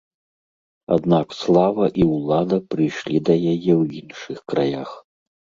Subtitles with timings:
[0.95, 4.89] Аднак слава і ўлада прыйшла да яе ў іншых краях.